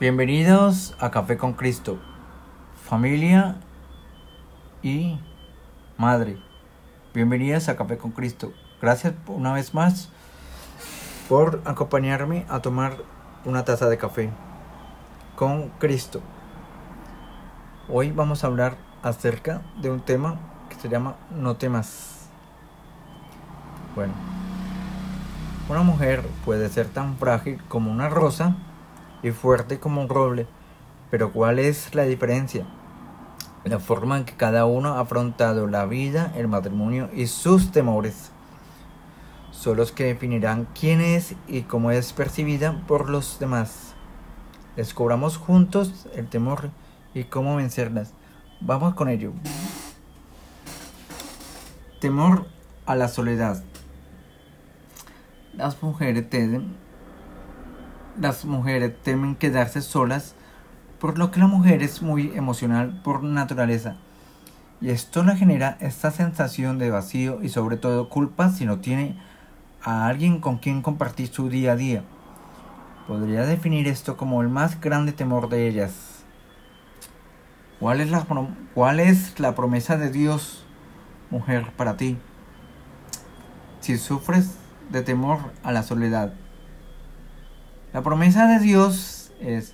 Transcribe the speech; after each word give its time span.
Bienvenidos 0.00 0.96
a 0.98 1.12
Café 1.12 1.36
con 1.36 1.52
Cristo, 1.52 2.00
familia 2.84 3.58
y 4.82 5.20
madre. 5.96 6.36
Bienvenidas 7.14 7.68
a 7.68 7.76
Café 7.76 7.96
con 7.96 8.10
Cristo. 8.10 8.52
Gracias 8.82 9.14
una 9.28 9.52
vez 9.52 9.72
más 9.72 10.08
por 11.28 11.62
acompañarme 11.64 12.44
a 12.48 12.58
tomar 12.58 12.96
una 13.44 13.64
taza 13.64 13.88
de 13.88 13.96
café 13.96 14.30
con 15.36 15.68
Cristo. 15.78 16.20
Hoy 17.88 18.10
vamos 18.10 18.42
a 18.42 18.48
hablar 18.48 18.76
acerca 19.00 19.62
de 19.80 19.92
un 19.92 20.00
tema 20.00 20.40
que 20.70 20.74
se 20.74 20.88
llama 20.88 21.14
No 21.30 21.54
temas. 21.54 22.28
Bueno, 23.94 24.12
una 25.68 25.84
mujer 25.84 26.26
puede 26.44 26.68
ser 26.68 26.88
tan 26.88 27.16
frágil 27.16 27.62
como 27.68 27.92
una 27.92 28.08
rosa 28.08 28.56
y 29.24 29.32
fuerte 29.32 29.80
como 29.80 30.02
un 30.02 30.08
roble. 30.08 30.46
Pero 31.10 31.32
¿cuál 31.32 31.58
es 31.58 31.94
la 31.94 32.04
diferencia? 32.04 32.66
La 33.64 33.80
forma 33.80 34.18
en 34.18 34.24
que 34.26 34.36
cada 34.36 34.66
uno 34.66 34.90
ha 34.90 35.00
afrontado 35.00 35.66
la 35.66 35.86
vida, 35.86 36.30
el 36.36 36.46
matrimonio 36.46 37.08
y 37.12 37.26
sus 37.26 37.72
temores. 37.72 38.30
Son 39.50 39.78
los 39.78 39.92
que 39.92 40.04
definirán 40.04 40.68
quién 40.78 41.00
es 41.00 41.34
y 41.48 41.62
cómo 41.62 41.90
es 41.90 42.12
percibida 42.12 42.82
por 42.86 43.08
los 43.08 43.38
demás. 43.38 43.94
Descubramos 44.76 45.38
juntos 45.38 46.06
el 46.14 46.28
temor 46.28 46.70
y 47.14 47.24
cómo 47.24 47.56
vencerlas. 47.56 48.12
Vamos 48.60 48.94
con 48.94 49.08
ello. 49.08 49.32
Temor 52.00 52.46
a 52.84 52.94
la 52.94 53.08
soledad. 53.08 53.64
Las 55.54 55.82
mujeres 55.82 56.28
temen 56.28 56.76
las 58.20 58.44
mujeres 58.44 58.94
temen 59.02 59.36
quedarse 59.36 59.82
solas, 59.82 60.34
por 61.00 61.18
lo 61.18 61.30
que 61.30 61.40
la 61.40 61.46
mujer 61.46 61.82
es 61.82 62.02
muy 62.02 62.32
emocional 62.34 63.00
por 63.02 63.22
naturaleza. 63.22 63.96
Y 64.80 64.90
esto 64.90 65.22
le 65.22 65.36
genera 65.36 65.76
esta 65.80 66.10
sensación 66.10 66.78
de 66.78 66.90
vacío 66.90 67.42
y 67.42 67.48
sobre 67.48 67.76
todo 67.76 68.08
culpa 68.08 68.50
si 68.50 68.64
no 68.64 68.80
tiene 68.80 69.16
a 69.82 70.06
alguien 70.06 70.40
con 70.40 70.58
quien 70.58 70.82
compartir 70.82 71.28
su 71.28 71.48
día 71.48 71.72
a 71.72 71.76
día. 71.76 72.02
Podría 73.06 73.44
definir 73.44 73.86
esto 73.86 74.16
como 74.16 74.40
el 74.42 74.48
más 74.48 74.80
grande 74.80 75.12
temor 75.12 75.48
de 75.48 75.68
ellas. 75.68 76.24
¿Cuál 77.80 78.00
es 78.00 78.10
la, 78.10 78.26
cuál 78.74 79.00
es 79.00 79.38
la 79.40 79.54
promesa 79.54 79.96
de 79.96 80.10
Dios, 80.10 80.64
mujer, 81.30 81.70
para 81.76 81.96
ti? 81.96 82.16
Si 83.80 83.98
sufres 83.98 84.56
de 84.90 85.02
temor 85.02 85.38
a 85.62 85.72
la 85.72 85.82
soledad, 85.82 86.32
la 87.94 88.02
promesa 88.02 88.48
de 88.48 88.58
Dios 88.58 89.32
es 89.40 89.72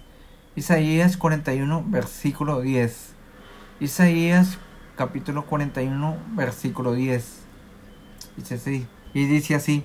Isaías 0.54 1.16
41, 1.16 1.84
versículo 1.86 2.60
10. 2.60 3.14
Isaías 3.80 4.58
capítulo 4.94 5.46
41, 5.46 6.18
versículo 6.32 6.92
10. 6.92 7.40
Dice 8.36 8.54
así, 8.56 8.86
y 9.14 9.24
dice 9.24 9.54
así. 9.54 9.84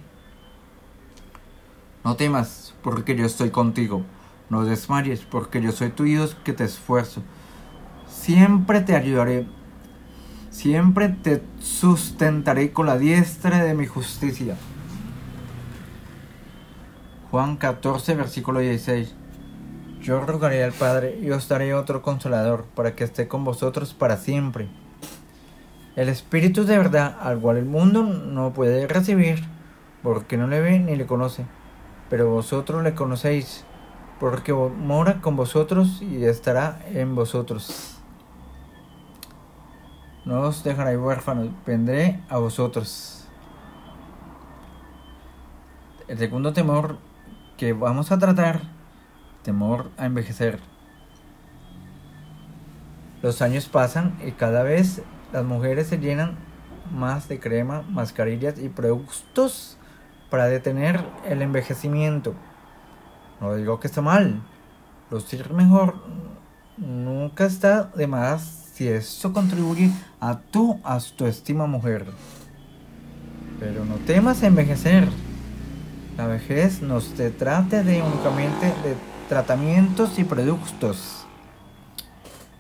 No 2.04 2.18
temas, 2.18 2.76
porque 2.84 3.16
yo 3.16 3.26
estoy 3.26 3.52
contigo. 3.52 4.04
No 4.50 4.66
desmayes, 4.66 5.22
porque 5.22 5.62
yo 5.62 5.72
soy 5.72 5.92
tu 5.92 6.04
Dios 6.04 6.36
que 6.44 6.52
te 6.52 6.66
esfuerzo. 6.66 7.24
Siempre 8.06 8.82
te 8.82 8.98
ayudaré. 8.98 9.48
Siempre 10.50 11.08
te 11.08 11.42
sustentaré 11.60 12.74
con 12.74 12.86
la 12.86 12.98
diestra 12.98 13.64
de 13.64 13.74
mi 13.76 13.86
justicia. 13.86 14.58
Juan 17.36 17.58
14, 17.58 18.16
versículo 18.16 18.62
16. 18.62 19.14
Yo 20.00 20.22
rogaré 20.22 20.64
al 20.64 20.72
Padre 20.72 21.20
y 21.22 21.32
os 21.32 21.50
daré 21.50 21.74
otro 21.74 22.02
consolador 22.02 22.64
para 22.64 22.96
que 22.96 23.04
esté 23.04 23.28
con 23.28 23.44
vosotros 23.44 23.94
para 23.94 24.16
siempre. 24.16 24.70
El 25.98 26.08
Espíritu 26.08 26.64
de 26.64 26.78
verdad, 26.78 27.18
al 27.20 27.42
cual 27.42 27.58
el 27.58 27.66
mundo 27.66 28.04
no 28.04 28.54
puede 28.54 28.88
recibir, 28.88 29.44
porque 30.02 30.38
no 30.38 30.48
le 30.48 30.62
ve 30.62 30.80
ni 30.80 30.96
le 30.96 31.06
conoce, 31.06 31.46
pero 32.10 32.30
vosotros 32.30 32.82
le 32.84 32.96
conocéis, 32.96 33.66
porque 34.18 34.54
mora 34.54 35.20
con 35.20 35.36
vosotros 35.36 36.02
y 36.02 36.24
estará 36.24 36.80
en 36.94 37.16
vosotros. 37.16 37.98
No 40.24 40.40
os 40.40 40.64
dejaré 40.64 40.98
huérfanos, 40.98 41.50
vendré 41.66 42.24
a 42.30 42.38
vosotros. 42.38 43.28
El 46.08 46.18
segundo 46.18 46.54
temor 46.54 46.98
que 47.58 47.74
vamos 47.74 48.12
a 48.12 48.20
tratar 48.20 48.62
temor 49.44 49.92
a 49.98 50.06
envejecer. 50.06 50.60
Los 53.22 53.42
años 53.42 53.68
pasan 53.68 54.18
y 54.26 54.32
cada 54.32 54.64
vez 54.64 55.02
las 55.32 55.44
mujeres 55.44 55.88
se 55.88 55.98
llenan 55.98 56.38
más 56.92 57.28
de 57.28 57.40
crema, 57.40 57.84
mascarillas 57.90 58.60
y 58.60 58.70
productos 58.70 59.78
para 60.30 60.48
detener 60.48 61.04
el 61.26 61.42
envejecimiento. 61.42 62.34
No 63.42 63.56
digo 63.56 63.80
que 63.80 63.88
está 63.88 64.02
mal. 64.02 64.42
Lucir 65.10 65.52
mejor 65.54 65.96
nunca 66.78 67.46
está 67.46 67.84
de 67.84 68.08
más 68.08 68.42
si 68.74 68.88
eso 68.88 69.32
contribuye 69.32 69.92
a 70.20 70.38
tu 70.38 70.80
autoestima 70.84 71.66
mujer. 71.66 72.06
Pero 73.60 73.86
no 73.86 73.96
temas 74.06 74.44
envejecer. 74.44 75.08
La 76.18 76.28
vejez 76.28 76.82
no 76.82 77.02
se 77.02 77.30
trata 77.30 77.84
de 77.84 78.02
únicamente 78.02 78.68
de 78.68 78.96
tratamientos 79.28 80.18
y 80.18 80.24
productos. 80.24 81.28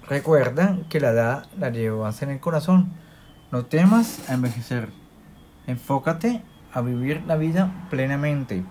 Recuerda 0.10 0.78
que 0.90 1.00
la 1.00 1.12
edad 1.12 1.46
la 1.58 1.70
llevas 1.70 2.22
en 2.22 2.32
el 2.32 2.42
corazón. 2.42 2.92
No 3.54 3.66
temas 3.66 4.30
a 4.30 4.34
envejecer. 4.34 4.90
Enfócate 5.68 6.44
a 6.74 6.82
vivir 6.82 7.24
la 7.28 7.38
vida 7.38 7.72
plenamente. 7.90 8.66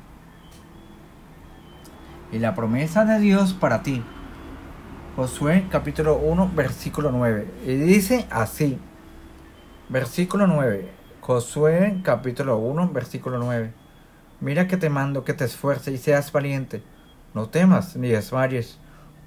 Y 2.31 2.39
la 2.39 2.55
promesa 2.55 3.07
de 3.07 3.21
Dios 3.21 3.55
para 3.55 3.83
ti. 3.83 4.03
Josué 5.17 5.67
capítulo 5.71 6.17
1 6.17 6.51
versículo 6.55 7.11
9. 7.11 7.49
Y 7.67 7.75
dice 7.77 8.27
así. 8.31 8.79
Versículo 9.89 10.47
9. 10.47 10.91
Josué 11.23 12.01
capítulo 12.03 12.59
1 12.59 12.91
versículo 12.93 13.39
9. 13.39 13.84
Mira 14.41 14.67
que 14.69 14.77
te 14.77 14.91
mando 14.91 15.25
que 15.25 15.35
te 15.35 15.45
esfuerces 15.45 15.95
y 15.95 15.99
seas 15.99 16.33
valiente. 16.33 16.83
No 17.35 17.49
temas 17.49 17.97
ni 17.97 18.09
desmayes, 18.09 18.79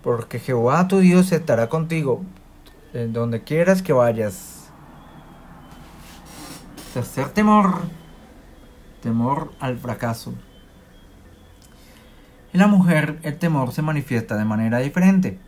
porque 0.04 0.40
Jehová 0.40 0.88
tu 0.88 1.00
Dios 1.00 1.32
estará 1.32 1.70
contigo 1.70 2.24
en 2.94 3.14
donde 3.14 3.44
quieras 3.44 3.82
que 3.82 3.94
vayas. 3.94 4.70
Tercer 6.94 7.30
temor, 7.30 7.82
temor 9.02 9.52
al 9.60 9.78
fracaso. 9.78 10.34
En 12.54 12.60
la 12.60 12.68
mujer 12.68 13.20
el 13.24 13.38
temor 13.38 13.72
se 13.72 13.82
manifiesta 13.82 14.38
de 14.38 14.46
manera 14.46 14.80
diferente. 14.80 15.40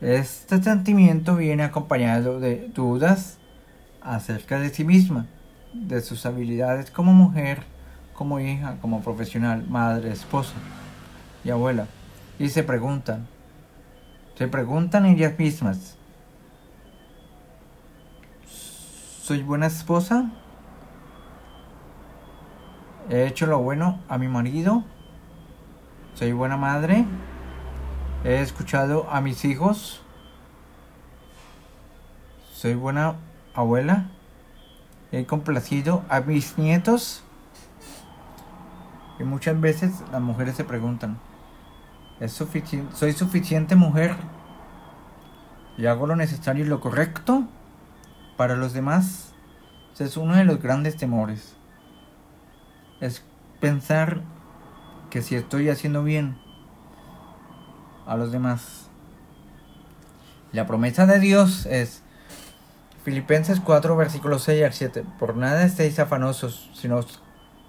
Este 0.00 0.62
sentimiento 0.62 1.36
viene 1.36 1.62
acompañado 1.62 2.40
de 2.40 2.68
dudas 2.74 3.38
acerca 4.00 4.58
de 4.58 4.70
sí 4.70 4.84
misma, 4.84 5.26
de 5.74 6.00
sus 6.00 6.26
habilidades 6.26 6.90
como 6.90 7.12
mujer 7.12 7.64
como 8.22 8.38
hija, 8.38 8.76
como 8.80 9.00
profesional, 9.00 9.66
madre, 9.68 10.12
esposa 10.12 10.52
y 11.42 11.50
abuela. 11.50 11.88
Y 12.38 12.50
se 12.50 12.62
preguntan, 12.62 13.26
se 14.36 14.46
preguntan 14.46 15.06
ellas 15.06 15.36
mismas, 15.36 15.96
¿soy 19.24 19.42
buena 19.42 19.66
esposa? 19.66 20.30
¿He 23.10 23.26
hecho 23.26 23.46
lo 23.46 23.58
bueno 23.58 23.98
a 24.08 24.18
mi 24.18 24.28
marido? 24.28 24.84
¿Soy 26.14 26.30
buena 26.30 26.56
madre? 26.56 27.04
¿He 28.22 28.40
escuchado 28.40 29.10
a 29.10 29.20
mis 29.20 29.44
hijos? 29.44 30.00
¿Soy 32.54 32.76
buena 32.76 33.16
abuela? 33.52 34.10
¿He 35.10 35.26
complacido 35.26 36.04
a 36.08 36.20
mis 36.20 36.56
nietos? 36.56 37.24
Y 39.22 39.24
muchas 39.24 39.60
veces 39.60 39.92
las 40.10 40.20
mujeres 40.20 40.56
se 40.56 40.64
preguntan, 40.64 41.16
¿es 42.18 42.32
¿soy 42.32 43.12
suficiente 43.12 43.76
mujer? 43.76 44.16
¿Y 45.78 45.86
hago 45.86 46.08
lo 46.08 46.16
necesario 46.16 46.64
y 46.64 46.68
lo 46.68 46.80
correcto 46.80 47.44
para 48.36 48.56
los 48.56 48.72
demás? 48.72 49.32
Ese 49.94 50.04
es 50.04 50.16
uno 50.16 50.34
de 50.34 50.44
los 50.44 50.60
grandes 50.60 50.96
temores. 50.96 51.54
Es 53.00 53.24
pensar 53.60 54.22
que 55.08 55.22
si 55.22 55.36
estoy 55.36 55.68
haciendo 55.68 56.02
bien 56.02 56.36
a 58.06 58.16
los 58.16 58.32
demás. 58.32 58.88
La 60.50 60.66
promesa 60.66 61.06
de 61.06 61.20
Dios 61.20 61.66
es 61.66 62.02
Filipenses 63.04 63.60
4, 63.60 63.96
versículos 63.96 64.42
6 64.42 64.64
al 64.64 64.72
7. 64.72 65.04
Por 65.20 65.36
nada 65.36 65.64
estéis 65.64 66.00
afanosos, 66.00 66.70
sino 66.74 66.98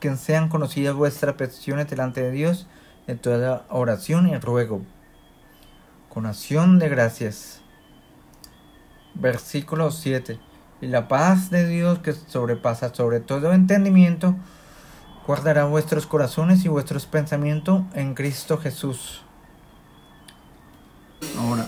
que 0.04 0.14
sean 0.18 0.50
conocidas 0.50 0.94
vuestras 0.96 1.36
peticiones 1.36 1.90
delante 1.90 2.22
de 2.22 2.30
Dios 2.30 2.68
en 3.08 3.20
toda 3.20 3.66
oración 3.70 4.28
y 4.28 4.36
ruego. 4.38 4.82
con 6.10 6.26
acción 6.26 6.78
de 6.78 6.90
gracias. 6.90 7.62
Versículo 9.14 9.92
7. 9.92 10.42
Y 10.82 10.88
la 10.88 11.08
paz 11.08 11.50
de 11.52 11.66
Dios 11.70 12.00
que 12.00 12.12
sobrepasa 12.12 12.94
sobre 12.94 13.22
todo 13.22 13.54
entendimiento, 13.54 14.36
guardará 15.26 15.64
vuestros 15.64 16.06
corazones 16.06 16.66
y 16.66 16.68
vuestros 16.68 17.06
pensamientos 17.06 17.84
en 17.94 18.14
Cristo 18.14 18.58
Jesús. 18.58 19.22
Ahora, 21.40 21.66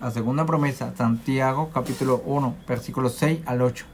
la 0.00 0.12
segunda 0.12 0.46
promesa, 0.46 0.94
Santiago 0.96 1.70
capítulo 1.74 2.22
1, 2.24 2.54
versículo 2.64 3.08
6 3.08 3.40
al 3.44 3.60
8. 3.60 3.84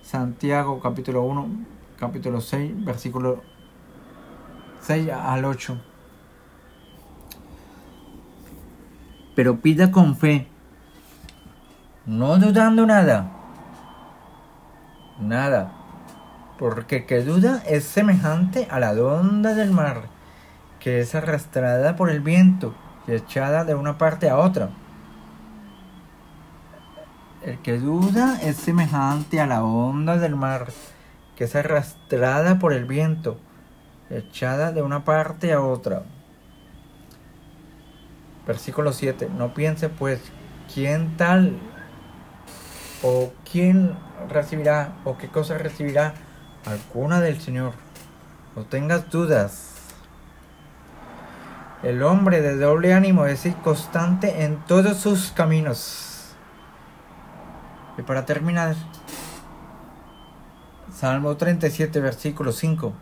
Santiago 0.00 0.78
capítulo 0.78 1.22
1, 1.24 1.76
capítulo 1.98 2.40
6, 2.40 2.84
versículo 2.84 3.42
6 4.82 5.10
al 5.10 5.44
8. 5.44 5.78
Pero 9.34 9.60
pida 9.60 9.90
con 9.90 10.16
fe, 10.16 10.48
no 12.06 12.38
dudando 12.38 12.86
nada, 12.86 13.30
nada, 15.20 15.72
porque 16.58 17.04
que 17.06 17.22
duda 17.22 17.62
es 17.66 17.84
semejante 17.84 18.66
a 18.70 18.80
la 18.80 18.92
onda 18.92 19.54
del 19.54 19.70
mar, 19.70 20.02
que 20.80 21.00
es 21.00 21.14
arrastrada 21.14 21.96
por 21.96 22.10
el 22.10 22.20
viento 22.20 22.74
y 23.06 23.12
echada 23.12 23.64
de 23.64 23.74
una 23.74 23.98
parte 23.98 24.30
a 24.30 24.38
otra. 24.38 24.70
El 27.42 27.58
que 27.58 27.78
duda 27.78 28.40
es 28.42 28.56
semejante 28.56 29.40
a 29.40 29.46
la 29.46 29.62
onda 29.62 30.16
del 30.16 30.34
mar, 30.34 30.68
que 31.36 31.44
es 31.44 31.54
arrastrada 31.54 32.58
por 32.58 32.72
el 32.72 32.86
viento, 32.86 33.38
echada 34.10 34.72
de 34.72 34.82
una 34.82 35.04
parte 35.04 35.52
a 35.52 35.60
otra. 35.60 36.02
Versículo 38.46 38.92
7. 38.92 39.28
No 39.36 39.54
piense 39.54 39.88
pues 39.88 40.20
quién 40.72 41.16
tal 41.16 41.58
o 43.02 43.32
quién 43.50 43.96
recibirá 44.30 44.94
o 45.04 45.18
qué 45.18 45.28
cosa 45.28 45.58
recibirá 45.58 46.14
alguna 46.64 47.20
del 47.20 47.40
Señor. 47.40 47.72
No 48.54 48.64
tengas 48.64 49.10
dudas. 49.10 49.72
El 51.82 52.02
hombre 52.02 52.40
de 52.40 52.56
doble 52.56 52.94
ánimo 52.94 53.26
es 53.26 53.44
inconstante 53.44 54.44
en 54.44 54.64
todos 54.64 54.96
sus 54.96 55.30
caminos. 55.32 56.34
Y 57.98 58.02
para 58.02 58.24
terminar, 58.24 58.74
Salmo 60.96 61.36
37, 61.36 62.00
versículo 62.00 62.52
5. 62.52 62.94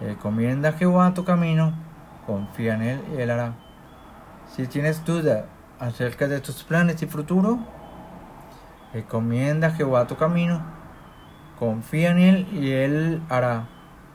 Encomienda 0.00 0.70
a 0.70 0.72
Jehová 0.72 1.12
tu 1.12 1.26
camino, 1.26 1.74
confía 2.24 2.72
en 2.72 2.80
Él 2.80 3.04
y 3.12 3.20
Él 3.20 3.30
hará. 3.30 3.52
Si 4.54 4.66
tienes 4.66 5.04
duda 5.04 5.44
acerca 5.78 6.26
de 6.26 6.40
tus 6.40 6.64
planes 6.64 7.02
y 7.02 7.06
futuro, 7.06 7.58
encomienda 8.94 9.66
a 9.66 9.70
Jehová 9.72 10.06
tu 10.06 10.16
camino, 10.16 10.64
confía 11.58 12.12
en 12.12 12.18
Él 12.18 12.48
y 12.54 12.70
Él 12.70 13.20
hará. 13.28 13.68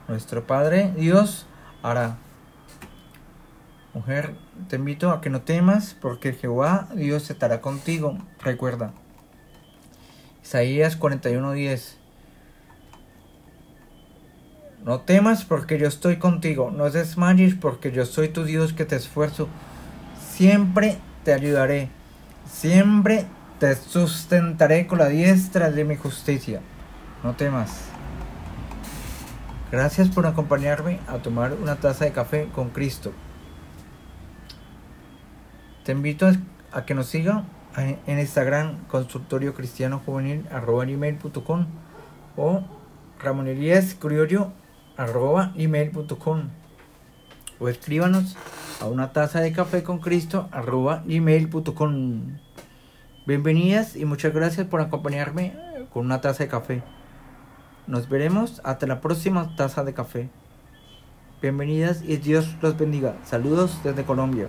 Nuestro 0.08 0.48
Padre 0.48 0.92
Dios 0.98 1.46
hará. 1.84 2.18
Mujer, 3.94 4.36
te 4.70 4.78
invito 4.78 5.12
a 5.12 5.22
que 5.22 5.30
no 5.30 5.44
temas, 5.44 5.96
porque 6.02 6.34
Jehová 6.34 6.88
Dios 6.96 7.30
estará 7.30 7.62
contigo. 7.62 8.18
Recuerda. 8.40 8.92
Isaías 10.42 11.00
41:10. 11.00 12.01
No 14.84 15.02
temas 15.02 15.46
porque 15.46 15.78
yo 15.78 15.88
estoy 15.88 16.18
contigo, 16.18 16.72
no 16.72 16.90
desmayes 16.90 17.54
porque 17.54 17.92
yo 17.92 18.06
soy 18.06 18.30
tu 18.30 18.44
Dios 18.44 18.74
que 18.74 18.84
te 18.84 18.96
esfuerzo. 18.96 19.48
Siempre 20.32 20.98
te 21.24 21.34
ayudaré, 21.34 21.90
siempre 22.52 23.26
te 23.60 23.76
sustentaré 23.76 24.88
con 24.88 24.98
la 24.98 25.08
diestra 25.08 25.70
de 25.70 25.86
mi 25.86 25.98
justicia. 25.98 26.62
No 27.24 27.34
temas. 27.34 27.92
Gracias 29.72 30.10
por 30.10 30.26
acompañarme 30.26 31.00
a 31.08 31.20
tomar 31.20 31.54
una 31.54 31.76
taza 31.76 32.06
de 32.06 32.12
café 32.12 32.50
con 32.54 32.72
Cristo. 32.72 33.14
Te 35.86 35.92
invito 35.92 36.28
a 36.72 36.86
que 36.86 36.96
nos 36.96 37.06
siga 37.08 37.44
en 37.78 38.20
Instagram 38.20 38.86
consultorio 38.88 39.54
o 42.36 42.64
Ramón 43.20 43.48
arroba 45.02 45.52
gmail.com 45.56 46.44
o 47.60 47.70
escríbanos 47.70 48.38
a 48.80 48.86
una 48.86 49.12
taza 49.12 49.42
de 49.42 49.52
café 49.52 49.84
con 49.84 50.00
Cristo 50.00 50.48
arroba 50.52 51.04
gmail.com 51.06 52.38
Bienvenidas 53.26 53.96
y 53.96 54.06
muchas 54.06 54.34
gracias 54.34 54.68
por 54.68 54.82
acompañarme 54.82 55.54
con 55.94 56.06
una 56.06 56.22
taza 56.22 56.44
de 56.44 56.50
café. 56.50 56.84
Nos 57.88 58.10
veremos 58.10 58.62
hasta 58.64 58.88
la 58.88 59.02
próxima 59.02 59.56
taza 59.56 59.84
de 59.84 59.94
café. 59.94 60.30
Bienvenidas 61.42 62.04
y 62.04 62.18
Dios 62.18 62.56
los 62.62 62.78
bendiga. 62.78 63.16
Saludos 63.24 63.80
desde 63.84 64.04
Colombia. 64.04 64.48